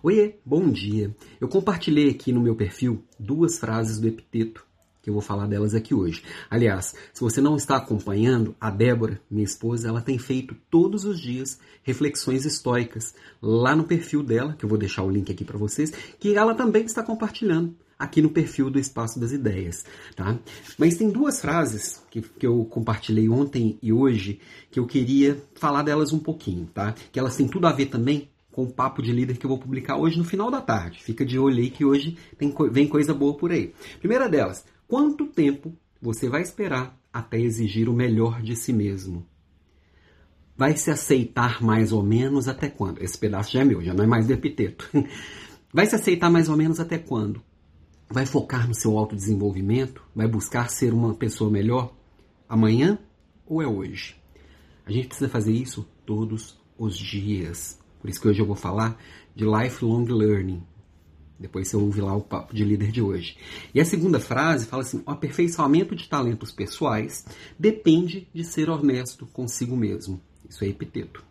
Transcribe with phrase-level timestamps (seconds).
[0.00, 1.12] Oiê, bom dia.
[1.40, 4.64] Eu compartilhei aqui no meu perfil duas frases do Epiteto,
[5.02, 6.22] que eu vou falar delas aqui hoje.
[6.48, 11.20] Aliás, se você não está acompanhando, a Débora, minha esposa, ela tem feito todos os
[11.20, 15.58] dias reflexões estoicas lá no perfil dela, que eu vou deixar o link aqui para
[15.58, 19.84] vocês, que ela também está compartilhando aqui no perfil do Espaço das Ideias,
[20.14, 20.38] tá?
[20.78, 24.38] Mas tem duas frases que, que eu compartilhei ontem e hoje
[24.70, 26.94] que eu queria falar delas um pouquinho, tá?
[27.10, 29.58] Que elas têm tudo a ver também com o papo de líder que eu vou
[29.60, 31.00] publicar hoje no final da tarde.
[31.00, 33.72] Fica de olho aí que hoje tem, vem coisa boa por aí.
[34.00, 35.72] Primeira delas, quanto tempo
[36.02, 39.24] você vai esperar até exigir o melhor de si mesmo?
[40.56, 43.00] Vai se aceitar mais ou menos até quando?
[43.00, 44.90] Esse pedaço já é meu, já não é mais do epiteto.
[45.72, 47.40] Vai se aceitar mais ou menos até quando?
[48.10, 50.02] Vai focar no seu autodesenvolvimento?
[50.16, 51.94] Vai buscar ser uma pessoa melhor?
[52.48, 52.98] Amanhã
[53.46, 54.16] ou é hoje?
[54.84, 57.78] A gente precisa fazer isso todos os dias.
[58.00, 58.96] Por isso que hoje eu vou falar
[59.34, 60.62] de lifelong learning.
[61.38, 63.36] Depois você ouve lá o papo de líder de hoje.
[63.72, 67.24] E a segunda frase fala assim: o aperfeiçoamento de talentos pessoais
[67.58, 70.20] depende de ser honesto consigo mesmo.
[70.48, 71.22] Isso é epiteto.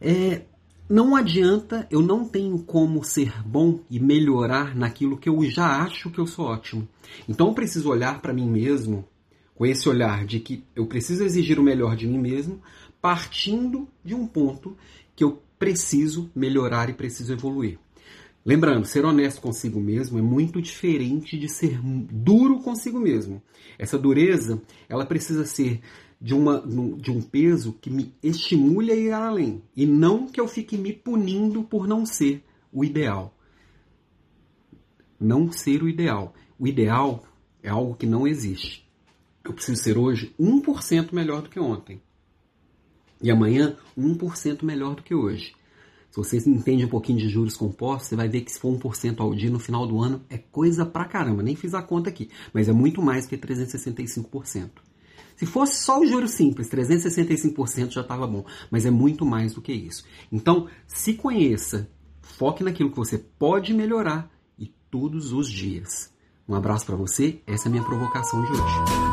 [0.00, 0.42] É,
[0.88, 6.10] não adianta, eu não tenho como ser bom e melhorar naquilo que eu já acho
[6.10, 6.86] que eu sou ótimo.
[7.26, 9.08] Então eu preciso olhar para mim mesmo
[9.54, 12.60] com esse olhar de que eu preciso exigir o melhor de mim mesmo,
[13.00, 14.76] partindo de um ponto
[15.14, 17.78] que eu preciso melhorar e preciso evoluir.
[18.44, 23.42] Lembrando, ser honesto consigo mesmo é muito diferente de ser duro consigo mesmo.
[23.78, 25.80] Essa dureza, ela precisa ser
[26.20, 26.62] de, uma,
[26.98, 30.92] de um peso que me estimule a ir além e não que eu fique me
[30.92, 33.34] punindo por não ser o ideal.
[35.18, 36.34] Não ser o ideal.
[36.58, 37.24] O ideal
[37.62, 38.83] é algo que não existe.
[39.44, 42.00] Eu preciso ser hoje 1% melhor do que ontem.
[43.22, 45.54] E amanhã, 1% melhor do que hoje.
[46.10, 49.20] Se você entende um pouquinho de juros compostos, você vai ver que se for 1%
[49.20, 51.42] ao dia no final do ano, é coisa pra caramba.
[51.42, 54.70] Nem fiz a conta aqui, mas é muito mais que 365%.
[55.36, 59.60] Se fosse só o juro simples, 365% já estava bom, mas é muito mais do
[59.60, 60.04] que isso.
[60.30, 61.90] Então, se conheça,
[62.22, 66.12] foque naquilo que você pode melhorar e todos os dias.
[66.48, 69.03] Um abraço para você, essa é a minha provocação de hoje.